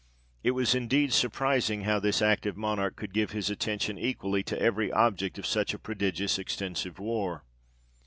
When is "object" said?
4.91-5.37